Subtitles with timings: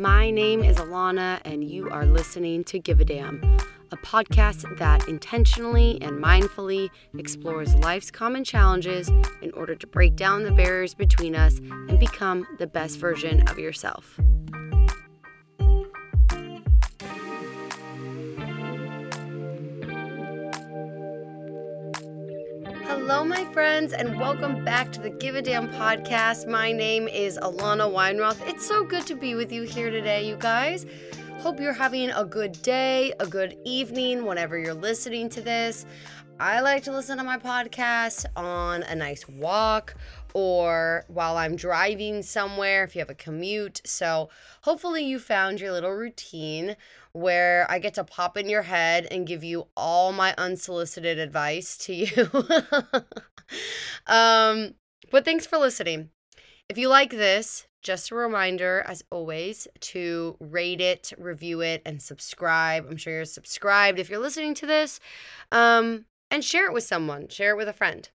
[0.00, 3.42] My name is Alana, and you are listening to Give a Damn,
[3.92, 6.88] a podcast that intentionally and mindfully
[7.18, 9.10] explores life's common challenges
[9.42, 13.58] in order to break down the barriers between us and become the best version of
[13.58, 14.18] yourself.
[23.60, 26.48] Friends, and welcome back to the Give a Damn podcast.
[26.48, 28.40] My name is Alana Weinroth.
[28.48, 30.86] It's so good to be with you here today, you guys.
[31.40, 35.84] Hope you're having a good day, a good evening, whenever you're listening to this.
[36.38, 39.94] I like to listen to my podcast on a nice walk
[40.32, 43.82] or while I'm driving somewhere if you have a commute.
[43.84, 44.30] So,
[44.62, 46.76] hopefully, you found your little routine
[47.12, 51.76] where I get to pop in your head and give you all my unsolicited advice
[51.78, 52.28] to you.
[54.06, 54.74] um,
[55.10, 56.10] but thanks for listening.
[56.68, 62.00] If you like this, just a reminder, as always, to rate it, review it, and
[62.00, 62.86] subscribe.
[62.88, 65.00] I'm sure you're subscribed if you're listening to this.
[65.50, 68.08] Um, and share it with someone, share it with a friend.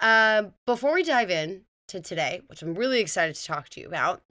[0.00, 3.86] Uh, before we dive in to today, which I'm really excited to talk to you
[3.86, 4.22] about,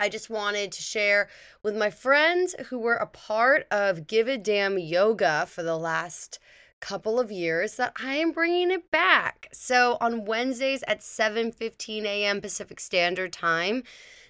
[0.00, 1.28] I just wanted to share
[1.62, 6.38] with my friends who were a part of Give a Damn Yoga for the last
[6.80, 9.48] couple of years that I am bringing it back.
[9.52, 12.40] So on Wednesdays at 7:15 a.m.
[12.40, 13.82] Pacific Standard Time,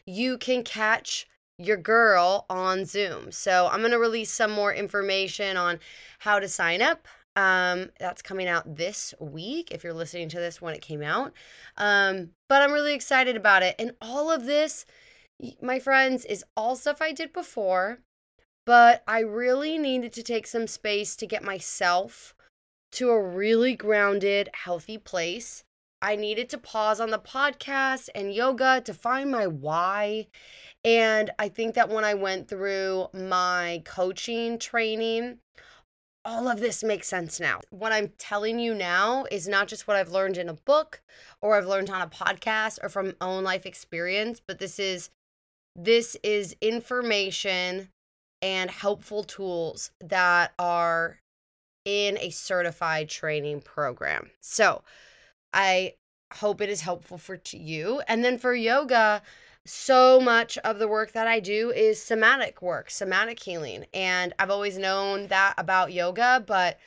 [0.06, 1.26] you can catch
[1.58, 3.30] your girl on Zoom.
[3.30, 5.80] So I'm going to release some more information on
[6.20, 7.06] how to sign up.
[7.36, 11.32] Um, that's coming out this week if you're listening to this when it came out.
[11.76, 13.76] Um, but I'm really excited about it.
[13.78, 14.86] And all of this
[15.62, 18.00] my friends, is all stuff I did before,
[18.66, 22.34] but I really needed to take some space to get myself
[22.92, 25.64] to a really grounded, healthy place.
[26.00, 30.28] I needed to pause on the podcast and yoga to find my why.
[30.84, 35.38] And I think that when I went through my coaching training,
[36.24, 37.60] all of this makes sense now.
[37.70, 41.00] What I'm telling you now is not just what I've learned in a book
[41.40, 45.10] or I've learned on a podcast or from own life experience, but this is
[45.78, 47.88] this is information
[48.42, 51.20] and helpful tools that are
[51.84, 54.30] in a certified training program.
[54.40, 54.82] So,
[55.54, 55.94] I
[56.34, 58.02] hope it is helpful for you.
[58.08, 59.22] And then for yoga,
[59.64, 63.86] so much of the work that I do is somatic work, somatic healing.
[63.94, 66.78] And I've always known that about yoga, but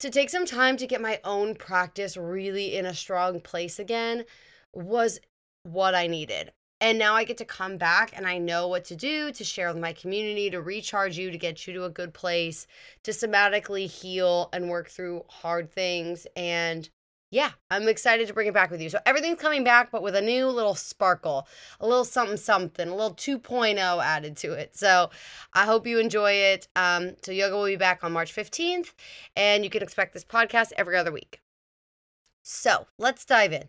[0.00, 4.24] to take some time to get my own practice really in a strong place again
[4.74, 5.20] was
[5.62, 6.52] what I needed.
[6.84, 9.68] And now I get to come back and I know what to do to share
[9.68, 12.66] with my community, to recharge you, to get you to a good place,
[13.04, 16.26] to somatically heal and work through hard things.
[16.36, 16.90] And
[17.30, 18.90] yeah, I'm excited to bring it back with you.
[18.90, 21.48] So everything's coming back, but with a new little sparkle,
[21.80, 24.76] a little something, something, a little 2.0 added to it.
[24.76, 25.08] So
[25.54, 26.68] I hope you enjoy it.
[26.76, 28.92] Um, so yoga will be back on March 15th,
[29.34, 31.40] and you can expect this podcast every other week.
[32.42, 33.68] So let's dive in.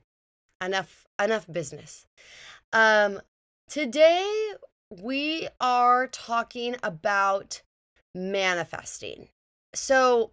[0.61, 2.05] Enough, enough business.
[2.75, 3.21] Um,
[3.69, 4.51] today
[5.01, 7.61] we are talking about
[8.13, 9.29] manifesting.
[9.73, 10.31] So,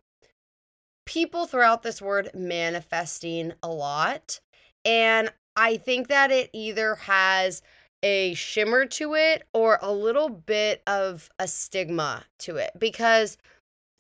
[1.07, 4.41] people throughout this word manifesting a lot.
[4.85, 7.63] And I think that it either has
[8.03, 13.39] a shimmer to it or a little bit of a stigma to it because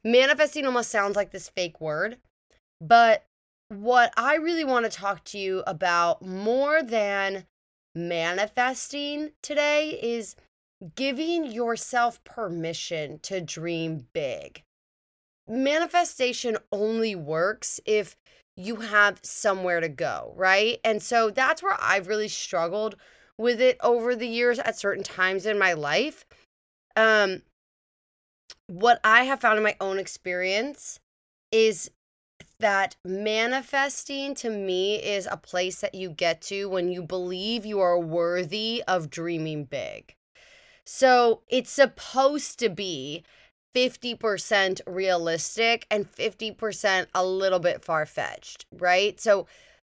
[0.02, 2.16] manifesting almost sounds like this fake word.
[2.80, 3.24] But
[3.68, 7.46] what I really want to talk to you about more than
[7.94, 10.36] manifesting today is
[10.94, 14.62] giving yourself permission to dream big.
[15.48, 18.16] Manifestation only works if
[18.56, 20.78] you have somewhere to go, right?
[20.84, 22.96] And so that's where I've really struggled
[23.38, 26.24] with it over the years at certain times in my life.
[26.96, 27.42] Um
[28.66, 31.00] what I have found in my own experience
[31.50, 31.90] is
[32.62, 37.80] that manifesting to me is a place that you get to when you believe you
[37.80, 40.14] are worthy of dreaming big.
[40.86, 43.24] So it's supposed to be
[43.74, 49.20] 50% realistic and 50% a little bit far fetched, right?
[49.20, 49.46] So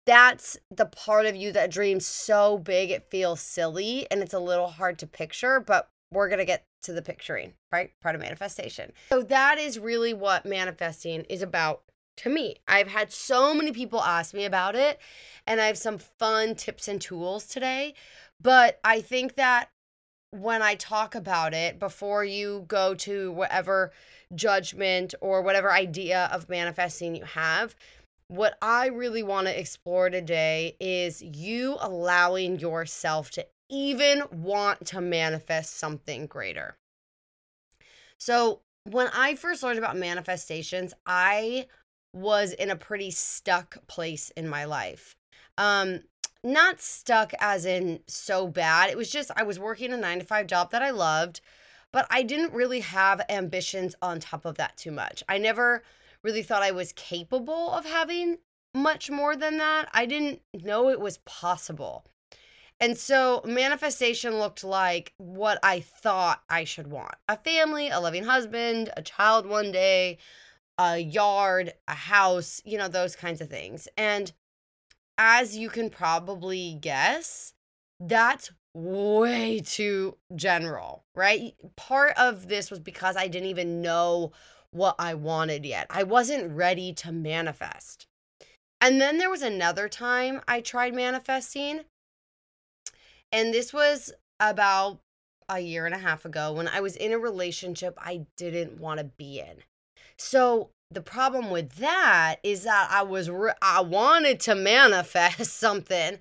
[0.05, 4.39] that's the part of you that dreams so big it feels silly and it's a
[4.39, 7.91] little hard to picture, but we're going to get to the picturing, right?
[8.01, 8.91] Part of manifestation.
[9.09, 11.82] So that is really what manifesting is about
[12.17, 12.57] to me.
[12.67, 14.99] I've had so many people ask me about it,
[15.47, 17.93] and I have some fun tips and tools today.
[18.41, 19.69] But I think that
[20.31, 23.91] when I talk about it, before you go to whatever
[24.33, 27.75] judgment or whatever idea of manifesting you have,
[28.27, 35.01] what I really want to explore today is you allowing yourself to even want to
[35.01, 36.77] manifest something greater.
[38.17, 41.67] So, when I first learned about manifestations, I
[42.13, 45.15] was in a pretty stuck place in my life.
[45.57, 46.01] Um,
[46.43, 48.89] not stuck as in so bad.
[48.89, 51.41] It was just I was working a 9 to 5 job that I loved,
[51.91, 55.23] but I didn't really have ambitions on top of that too much.
[55.29, 55.83] I never
[56.21, 58.37] really thought I was capable of having
[58.73, 59.89] much more than that.
[59.93, 62.05] I didn't know it was possible.
[62.79, 68.25] And so manifestation looked like what I thought I should want a family, a loving
[68.25, 70.17] husband, a child one day,
[70.77, 73.87] a yard, a house, you know, those kinds of things.
[73.97, 74.31] And
[75.17, 77.53] as you can probably guess,
[77.99, 81.53] that's way too general, right?
[81.75, 84.31] Part of this was because I didn't even know
[84.71, 85.87] what I wanted yet.
[85.89, 88.07] I wasn't ready to manifest.
[88.81, 91.81] And then there was another time I tried manifesting
[93.33, 94.99] and this was about
[95.49, 98.99] a year and a half ago when I was in a relationship I didn't want
[98.99, 99.63] to be in.
[100.17, 106.19] So the problem with that is that I was re- I wanted to manifest something,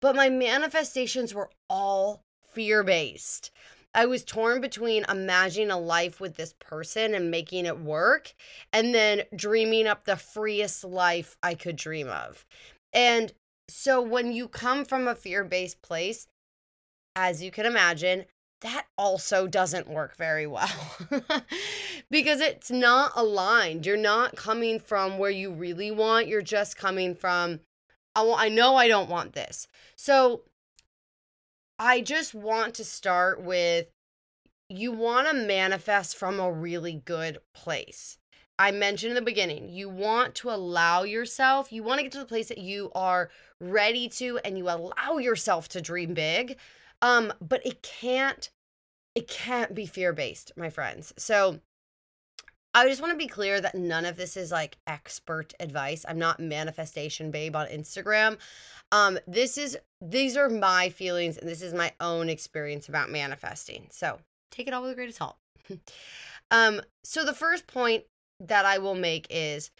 [0.00, 3.50] but my manifestations were all fear-based.
[3.94, 8.34] I was torn between imagining a life with this person and making it work
[8.72, 12.44] and then dreaming up the freest life I could dream of.
[12.92, 13.32] And
[13.68, 16.28] so when you come from a fear-based place,
[17.16, 18.26] as you can imagine,
[18.60, 20.96] that also doesn't work very well
[22.10, 23.86] because it's not aligned.
[23.86, 27.60] You're not coming from where you really want, you're just coming from,
[28.16, 29.68] I, want, I know I don't want this.
[29.94, 30.42] So
[31.78, 33.86] I just want to start with
[34.68, 38.18] you want to manifest from a really good place.
[38.58, 42.18] I mentioned in the beginning, you want to allow yourself, you want to get to
[42.18, 46.58] the place that you are ready to, and you allow yourself to dream big
[47.02, 48.50] um, but it can't
[49.14, 51.12] it can't be fear-based, my friends.
[51.18, 51.58] So
[52.72, 56.04] I just want to be clear that none of this is like expert advice.
[56.08, 58.38] I'm not manifestation babe on Instagram.
[58.92, 63.88] Um, this is these are my feelings and this is my own experience about manifesting.
[63.90, 64.20] So
[64.52, 65.36] take it all with a grain of salt.
[66.52, 68.04] um, so the first point
[68.38, 69.70] that I will make is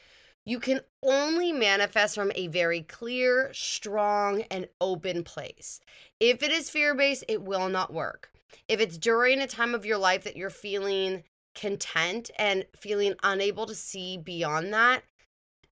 [0.48, 5.78] you can only manifest from a very clear, strong, and open place.
[6.20, 8.30] If it is fear based, it will not work.
[8.66, 11.24] If it's during a time of your life that you're feeling
[11.54, 15.02] content and feeling unable to see beyond that,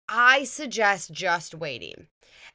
[0.09, 2.07] I suggest just waiting.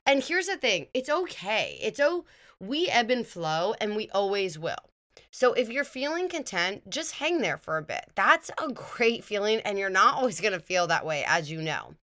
[0.06, 1.78] And here's the thing it's okay.
[1.82, 2.24] It's oh,
[2.62, 4.90] we ebb and flow, and we always will.
[5.32, 8.06] So if you're feeling content, just hang there for a bit.
[8.16, 11.96] That's a great feeling, and you're not always to feel that way, as you know.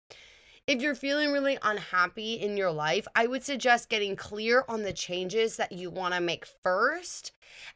[0.68, 4.94] If you're feeling really unhappy in your life, I would suggest getting clear on the
[4.94, 7.31] changes that you want to make first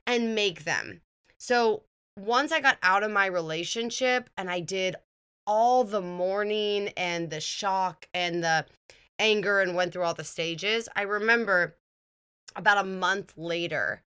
[0.05, 1.01] and make them.
[1.37, 1.83] So
[2.17, 4.95] once I got out of my relationship and I did
[5.47, 8.65] all the mourning and the shock and the
[9.19, 11.77] anger and went through all the stages, I remember
[12.55, 14.03] about a month later,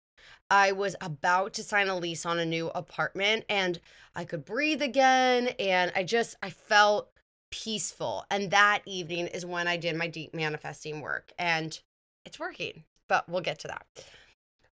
[0.50, 3.80] I was about to sign a lease on a new apartment and
[4.15, 7.09] I could breathe again and I just I felt
[7.51, 8.25] peaceful.
[8.29, 11.79] And that evening is when I did my deep manifesting work and
[12.25, 12.83] it's working.
[13.07, 13.85] But we'll get to that.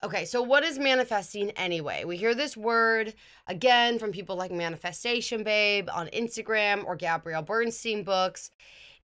[0.04, 2.04] Okay, so what is manifesting anyway?
[2.04, 3.14] We hear this word
[3.48, 8.50] again from people like Manifestation Babe on Instagram or Gabrielle Bernstein books.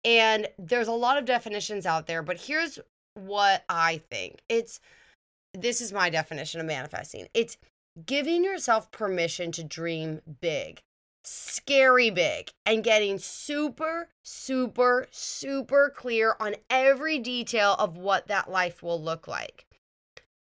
[0.05, 2.77] And there's a lot of definitions out there, but here's
[3.15, 4.41] what I think.
[4.50, 4.79] It's
[5.53, 7.58] this is my definition of manifesting it's
[8.05, 10.82] giving yourself permission to dream big,
[11.24, 18.84] scary big, and getting super, super, super clear on every detail of what that life
[18.84, 19.65] will look like.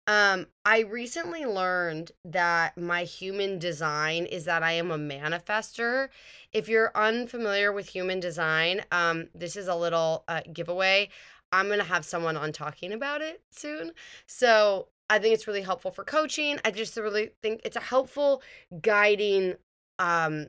[0.08, 6.08] Um, I recently learned that my human design is that I am a manifester.
[6.52, 11.08] If you're unfamiliar with human design, um, this is a little uh, giveaway.
[11.52, 13.92] I'm going to have someone on talking about it soon.
[14.26, 16.58] So I think it's really helpful for coaching.
[16.64, 18.42] I just really think it's a helpful
[18.80, 19.54] guiding
[19.98, 20.46] um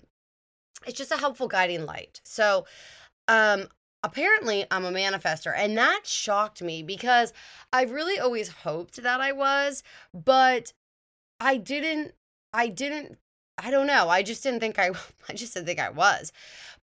[0.87, 2.21] it's just a helpful guiding light.
[2.23, 2.65] So
[3.27, 3.67] um
[4.03, 7.33] apparently I'm a manifester and that shocked me because
[7.71, 10.73] I really always hoped that I was, but
[11.39, 12.13] I didn't
[12.53, 13.17] I didn't
[13.57, 14.09] I don't know.
[14.09, 14.91] I just didn't think I
[15.29, 16.31] I just didn't think I was.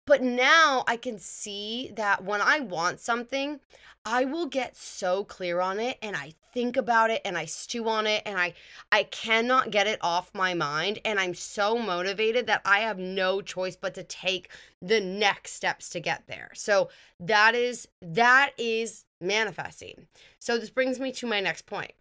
[0.06, 3.60] But now I can see that when I want something,
[4.04, 7.88] I will get so clear on it and I think about it and I stew
[7.88, 8.54] on it and I
[8.90, 13.40] I cannot get it off my mind and I'm so motivated that I have no
[13.42, 16.50] choice but to take the next steps to get there.
[16.54, 16.88] So
[17.20, 20.06] that is that is manifesting.
[20.38, 21.92] So this brings me to my next point.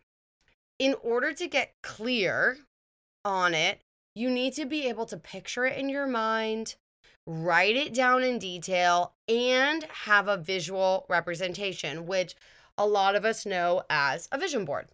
[0.77, 2.57] in order to get clear
[3.25, 3.81] on it,
[4.15, 6.75] you need to be able to picture it in your mind,
[7.29, 12.35] write it down in detail, and have a visual representation, which
[12.77, 14.87] a lot of us know as a vision board.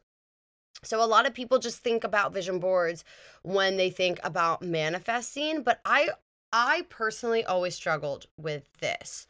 [0.84, 3.06] So, a lot of people just think about vision boards
[3.42, 6.10] when they think about manifesting, but I
[6.52, 9.28] I personally always struggled with this.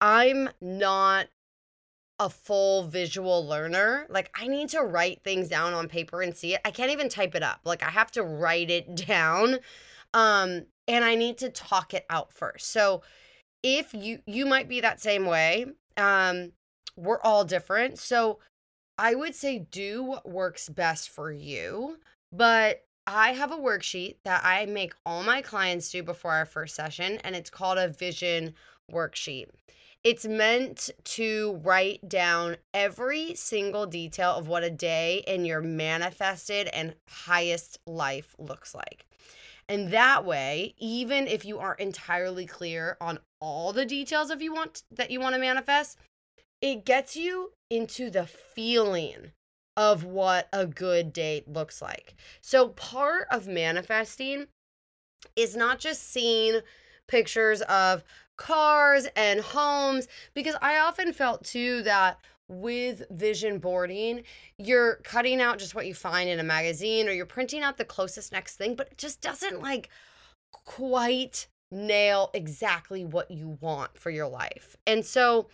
[0.00, 1.28] I'm not
[2.18, 4.06] a full visual learner.
[4.08, 6.60] Like I need to write things down on paper and see it.
[6.64, 7.60] I can't even type it up.
[7.64, 9.58] Like I have to write it down.
[10.12, 12.70] Um and I need to talk it out first.
[12.70, 13.02] So
[13.62, 15.66] if you you might be that same way.
[15.96, 16.52] Um
[16.96, 17.98] we're all different.
[17.98, 18.40] So
[18.98, 21.98] I would say do what works best for you,
[22.32, 26.74] but I have a worksheet that I make all my clients do before our first
[26.74, 28.54] session and it's called a vision
[28.92, 29.46] worksheet.
[30.04, 36.68] It's meant to write down every single detail of what a day in your manifested
[36.68, 39.07] and highest life looks like.
[39.68, 44.52] And that way, even if you aren't entirely clear on all the details of you
[44.52, 45.98] want that you want to manifest,
[46.60, 49.32] it gets you into the feeling
[49.76, 52.14] of what a good date looks like.
[52.40, 54.46] So part of manifesting
[55.36, 56.60] is not just seeing
[57.06, 58.02] pictures of
[58.36, 64.22] cars and homes because I often felt too that with vision boarding,
[64.58, 67.84] you're cutting out just what you find in a magazine or you're printing out the
[67.84, 69.90] closest next thing, but it just doesn't like
[70.52, 74.76] quite nail exactly what you want for your life.
[74.86, 75.48] And so,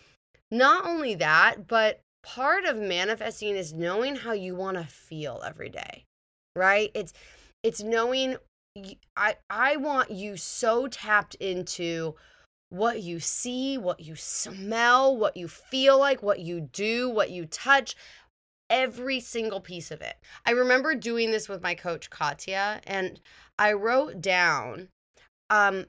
[0.51, 5.69] not only that, but part of manifesting is knowing how you want to feel every
[5.69, 6.05] day,
[6.55, 6.91] right?
[6.93, 7.13] It's
[7.63, 8.37] it's knowing
[9.15, 12.15] I I want you so tapped into
[12.75, 17.45] what you see, what you smell, what you feel like, what you do, what you
[17.45, 17.95] touch,
[18.69, 20.15] every single piece of it.
[20.45, 23.19] I remember doing this with my coach Katya and
[23.57, 24.89] I wrote down
[25.49, 25.85] um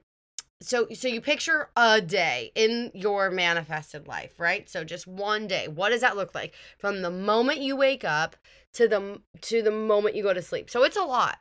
[0.62, 4.69] so so you picture a day in your manifested life, right?
[4.69, 5.69] So just one day.
[5.69, 8.37] What does that look like from the moment you wake up
[8.75, 10.71] to the to the moment you go to sleep?
[10.71, 11.38] So it's a lot.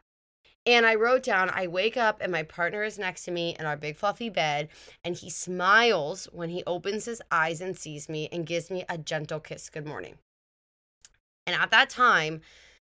[0.66, 3.66] And I wrote down, I wake up and my partner is next to me in
[3.66, 4.70] our big fluffy bed,
[5.04, 8.98] and he smiles when he opens his eyes and sees me and gives me a
[8.98, 10.16] gentle kiss, good morning.
[11.46, 12.42] And at that time,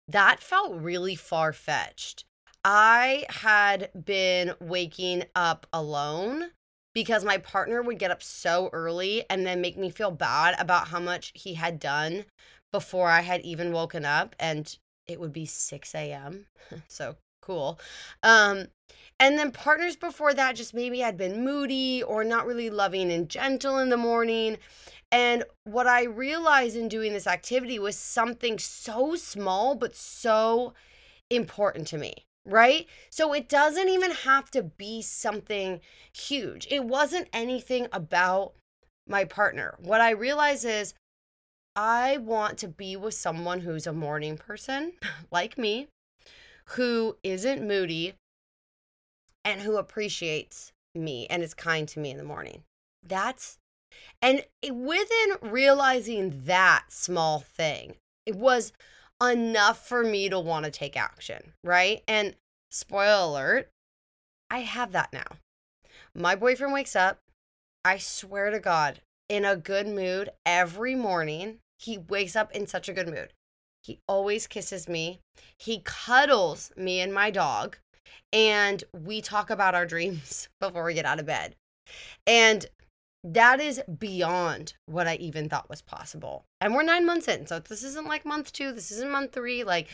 [0.07, 2.24] that felt really far fetched.
[2.63, 6.51] I had been waking up alone
[6.93, 10.88] because my partner would get up so early and then make me feel bad about
[10.88, 12.25] how much he had done
[12.71, 14.36] before I had even woken up.
[14.39, 16.47] And it would be 6 a.m.
[16.88, 17.17] so
[17.48, 17.80] cool.
[18.24, 18.66] Um,
[19.20, 23.30] and then partners before that just maybe had been moody or not really loving and
[23.30, 24.58] gentle in the morning.
[25.12, 30.74] And what I realized in doing this activity was something so small, but so
[31.30, 32.86] important to me, right?
[33.10, 35.80] So it doesn't even have to be something
[36.13, 36.68] huge.
[36.70, 38.54] It wasn't anything about
[39.08, 39.75] my partner.
[39.80, 40.94] What I realize is
[41.77, 44.94] I want to be with someone who's a morning person
[45.32, 45.88] like me,
[46.69, 48.13] who isn't moody
[49.43, 52.63] and who appreciates me and is kind to me in the morning.
[53.03, 53.59] That's
[54.21, 57.95] and within realizing that small thing,
[58.25, 58.74] it was
[59.24, 62.03] enough for me to want to take action, right?
[62.07, 62.36] And
[62.69, 63.69] spoiler alert,
[64.50, 65.38] I have that now.
[66.13, 67.19] My boyfriend wakes up,
[67.86, 71.59] I swear to God, in a good mood every morning.
[71.79, 73.33] He wakes up in such a good mood.
[73.88, 75.22] He always kisses me.
[75.58, 77.77] He cuddles me and my dog.
[78.34, 81.56] And we talk about our dreams before we get out of bed.
[82.27, 82.65] And
[83.24, 86.44] that is beyond what I even thought was possible.
[86.60, 87.48] And we're nine months in.
[87.48, 88.74] So this isn't like month two.
[88.74, 89.63] This isn't month three.
[89.63, 89.88] Like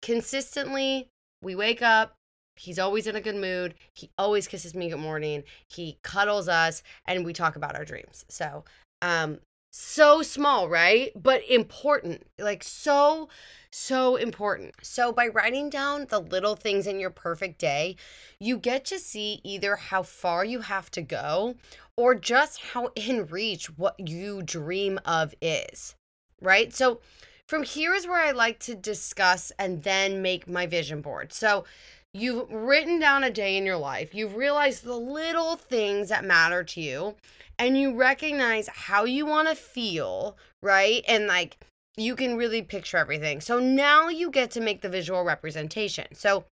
[0.00, 1.08] consistently,
[1.42, 2.14] we wake up.
[2.56, 3.74] He's always in a good mood.
[3.94, 5.44] He always kisses me good morning.
[5.68, 8.24] He cuddles us and we talk about our dreams.
[8.30, 8.64] So
[9.02, 9.38] um
[9.76, 11.10] so small, right?
[11.20, 12.24] But important.
[12.38, 13.28] Like so,
[13.72, 14.74] so important.
[14.82, 17.96] So, by writing down the little things in your perfect day,
[18.38, 21.56] you get to see either how far you have to go
[21.96, 25.96] or just how in reach what you dream of is,
[26.40, 26.72] right?
[26.72, 27.00] So,
[27.48, 31.32] from here is where I like to discuss and then make my vision board.
[31.32, 31.64] So,
[32.12, 36.62] you've written down a day in your life, you've realized the little things that matter
[36.62, 37.16] to you
[37.58, 41.04] and you recognize how you want to feel, right?
[41.06, 41.58] And like
[41.96, 43.40] you can really picture everything.
[43.40, 46.06] So now you get to make the visual representation.
[46.14, 46.44] So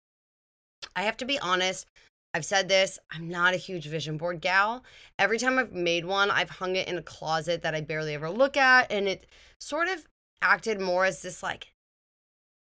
[0.96, 1.88] I have to be honest.
[2.34, 4.84] I've said this, I'm not a huge vision board gal.
[5.20, 8.29] Every time I've made one, I've hung it in a closet that I barely ever
[8.29, 8.89] look at.
[8.89, 9.25] And it
[9.60, 10.05] sort of
[10.41, 11.74] acted more as this like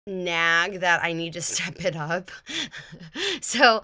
[0.07, 2.31] nag that I need to step it up.
[3.41, 3.83] so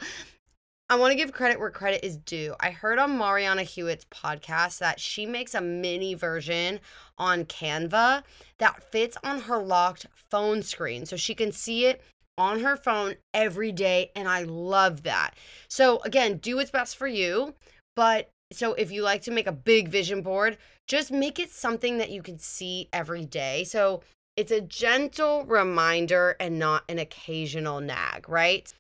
[0.92, 2.54] I want to give credit where credit is due.
[2.60, 6.80] I heard on Marianna Hewitt's podcast that she makes a mini version
[7.16, 8.24] on Canva
[8.58, 12.02] that fits on her locked phone screen so she can see it
[12.36, 14.10] on her phone every day.
[14.14, 15.30] And I love that.
[15.66, 17.54] So, again, do what's best for you.
[17.96, 21.96] But so if you like to make a big vision board, just make it something
[21.96, 23.64] that you can see every day.
[23.64, 24.02] So
[24.36, 28.70] it's a gentle reminder and not an occasional nag, right?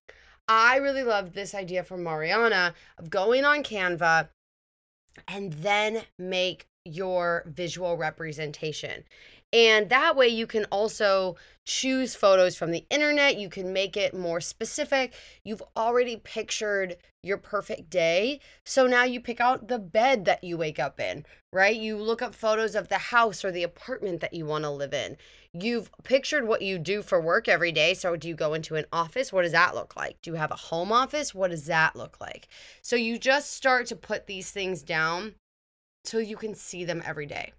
[0.54, 4.28] I really love this idea from Marianna of going on Canva
[5.26, 9.04] and then make your visual representation.
[9.54, 13.38] And that way you can also choose photos from the internet.
[13.38, 15.14] You can make it more specific.
[15.42, 18.40] You've already pictured your perfect day.
[18.66, 21.76] So now you pick out the bed that you wake up in, right?
[21.76, 24.92] You look up photos of the house or the apartment that you want to live
[24.92, 25.16] in.
[25.54, 27.92] You've pictured what you do for work every day.
[27.92, 29.32] So do you go into an office?
[29.32, 30.16] What does that look like?
[30.22, 31.34] Do you have a home office?
[31.34, 32.48] What does that look like?
[32.80, 35.34] So you just start to put these things down
[36.04, 37.52] so you can see them every day.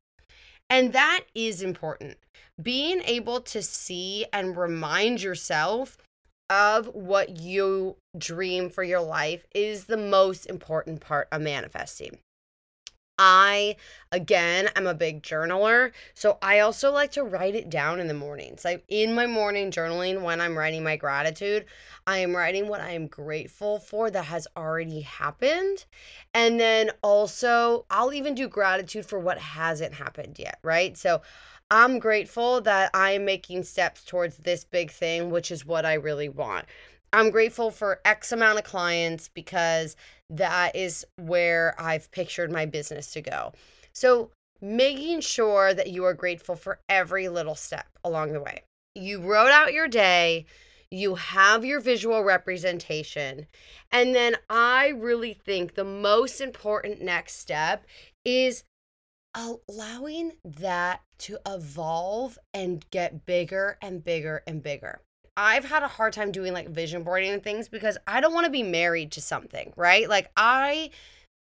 [0.69, 2.17] And that is important.
[2.62, 5.97] Being able to see and remind yourself
[6.50, 12.17] of what you dream for your life is the most important part of manifesting.
[13.25, 13.77] I,
[14.12, 15.94] again, am a big journaler.
[16.13, 18.65] So I also like to write it down in the mornings.
[18.65, 21.63] Like in my morning journaling, when I'm writing my gratitude,
[22.06, 25.86] I am writing what I am grateful for that has already happened.
[26.34, 30.98] And then also, I'll even do gratitude for what hasn't happened yet, right?
[30.98, 31.22] So
[31.72, 36.27] I'm grateful that I'm making steps towards this big thing, which is what I really
[36.27, 36.65] want.
[37.13, 39.96] I'm grateful for X amount of clients because
[40.37, 43.53] that is where I've pictured my business to go.
[43.93, 48.63] So, making sure that you are grateful for every little step along the way.
[48.95, 50.45] You wrote out your day,
[50.89, 53.48] you have your visual representation,
[53.91, 57.85] and then I really think the most important next step
[58.24, 58.63] is
[59.35, 65.01] allowing that to evolve and get bigger and bigger and bigger.
[65.35, 68.46] I've had a hard time doing like vision boarding and things because I don't want
[68.46, 70.07] to be married to something, right?
[70.07, 70.91] Like I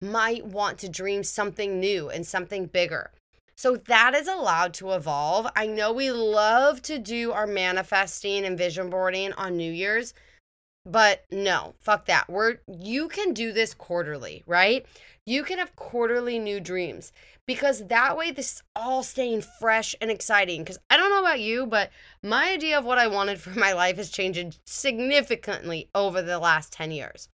[0.00, 3.11] might want to dream something new and something bigger.
[3.57, 5.46] So that is allowed to evolve.
[5.55, 10.14] I know we love to do our manifesting and vision boarding on New Year's,
[10.85, 12.29] but no, fuck that.
[12.29, 14.85] We're you can do this quarterly, right?
[15.25, 17.12] You can have quarterly new dreams
[17.47, 20.62] because that way this is all staying fresh and exciting.
[20.62, 21.90] Because I don't know about you, but
[22.23, 26.73] my idea of what I wanted for my life has changed significantly over the last
[26.73, 27.29] 10 years.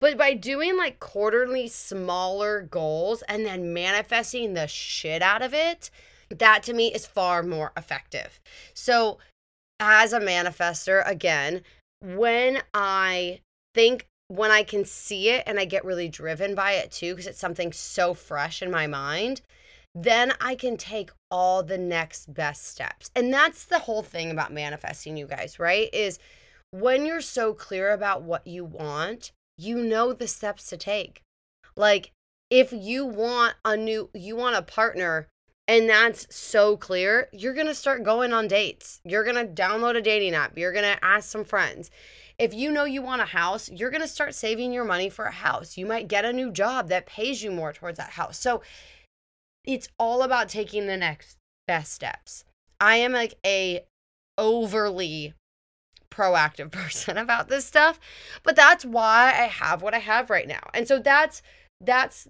[0.00, 5.90] But by doing like quarterly smaller goals and then manifesting the shit out of it,
[6.30, 8.40] that to me is far more effective.
[8.72, 9.18] So,
[9.78, 11.62] as a manifester, again,
[12.00, 13.40] when I
[13.74, 17.26] think when I can see it and I get really driven by it too, because
[17.26, 19.40] it's something so fresh in my mind,
[19.94, 23.10] then I can take all the next best steps.
[23.16, 25.92] And that's the whole thing about manifesting, you guys, right?
[25.92, 26.18] Is
[26.70, 31.22] when you're so clear about what you want, you know the steps to take.
[31.76, 32.12] Like,
[32.50, 35.28] if you want a new, you want a partner,
[35.70, 39.00] and that's so clear, you're gonna start going on dates.
[39.04, 40.58] You're gonna download a dating app.
[40.58, 41.90] You're gonna ask some friends
[42.40, 45.26] if you know you want a house, you're going to start saving your money for
[45.26, 45.76] a house.
[45.76, 48.38] You might get a new job that pays you more towards that house.
[48.38, 48.62] So
[49.62, 51.36] it's all about taking the next
[51.68, 52.46] best steps.
[52.80, 53.84] I am like a
[54.38, 55.34] overly
[56.10, 58.00] proactive person about this stuff,
[58.42, 60.70] but that's why I have what I have right now.
[60.72, 61.42] And so that's
[61.82, 62.26] that's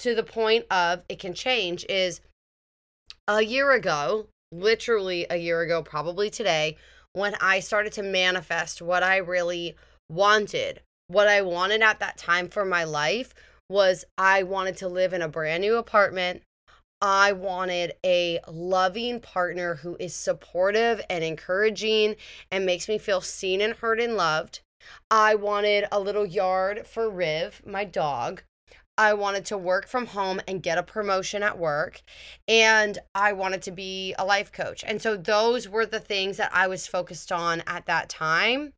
[0.00, 2.20] to the point of it can change is
[3.26, 6.76] a year ago, literally a year ago, probably today,
[7.12, 9.76] when I started to manifest what I really
[10.10, 10.80] wanted.
[11.08, 13.34] What I wanted at that time for my life
[13.68, 16.42] was I wanted to live in a brand new apartment.
[17.00, 22.16] I wanted a loving partner who is supportive and encouraging
[22.50, 24.60] and makes me feel seen and heard and loved.
[25.10, 28.42] I wanted a little yard for Riv, my dog.
[28.96, 32.02] I wanted to work from home and get a promotion at work.
[32.46, 34.84] And I wanted to be a life coach.
[34.86, 38.72] And so those were the things that I was focused on at that time.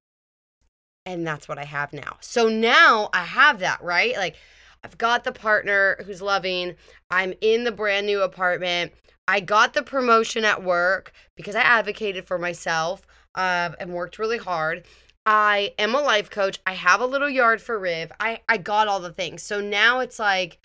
[1.05, 2.17] And that's what I have now.
[2.21, 4.17] So now I have that, right?
[4.17, 4.37] Like
[4.83, 6.77] I've got the partner who's loving.
[7.11, 8.93] I'm in the brand new apartment.
[9.29, 14.39] I got the promotion at work because I advocated for myself uh, and worked really
[14.39, 14.85] hard.
[15.27, 16.61] I am a life coach.
[16.65, 18.13] I have a little yard for Riv.
[18.19, 19.43] I I got all the things.
[19.43, 20.59] So now it's like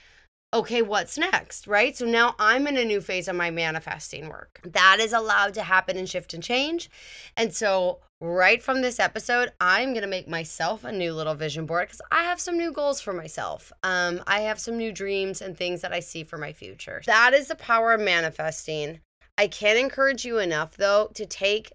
[0.54, 1.96] okay, what's next, right?
[1.96, 4.60] So now I'm in a new phase of my manifesting work.
[4.66, 6.90] That is allowed to happen and shift and change.
[7.38, 11.66] And so, right from this episode, I'm going to make myself a new little vision
[11.66, 13.72] board because I have some new goals for myself.
[13.84, 17.02] Um, I have some new dreams and things that I see for my future.
[17.06, 19.00] That is the power of manifesting.
[19.38, 21.72] I can't encourage you enough, though, to take,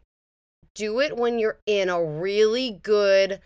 [0.76, 3.40] do it when you're in a really good,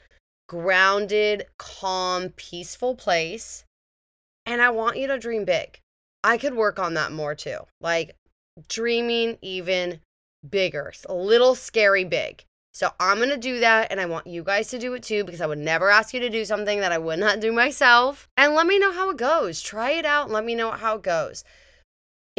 [0.49, 3.65] grounded, calm, peaceful place
[4.51, 5.79] and I want you to dream big.
[6.25, 7.61] I could work on that more too.
[7.81, 8.17] Like
[8.69, 10.01] dreaming even
[10.49, 12.45] bigger, a little scary big.
[12.73, 15.25] So I'm going to do that and I want you guys to do it too
[15.25, 18.29] because I would never ask you to do something that I would not do myself.
[18.37, 19.61] And let me know how it goes.
[19.61, 21.45] Try it out let me know how it goes.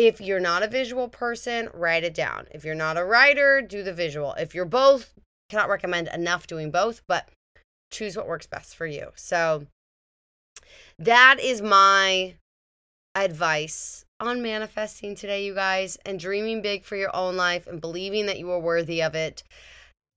[0.01, 2.47] If you're not a visual person, write it down.
[2.49, 4.33] If you're not a writer, do the visual.
[4.33, 5.13] If you're both,
[5.47, 7.29] cannot recommend enough doing both, but
[7.91, 9.11] choose what works best for you.
[9.13, 9.67] So
[10.97, 12.33] that is my
[13.13, 18.25] advice on manifesting today, you guys, and dreaming big for your own life and believing
[18.25, 19.43] that you are worthy of it.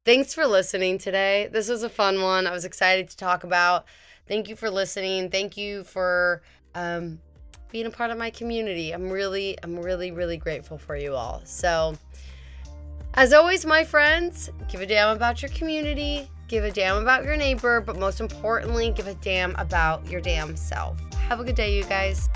[0.07, 1.51] Thanks for listening today.
[1.53, 2.47] This was a fun one.
[2.47, 3.85] I was excited to talk about.
[4.27, 5.29] Thank you for listening.
[5.29, 6.41] Thank you for
[6.75, 7.19] um,
[7.75, 8.93] being a part of my community.
[8.93, 11.43] I'm really, I'm really, really grateful for you all.
[11.45, 11.97] So,
[13.15, 17.37] as always, my friends, give a damn about your community, give a damn about your
[17.37, 21.01] neighbor, but most importantly, give a damn about your damn self.
[21.15, 22.29] Have a good day, you guys.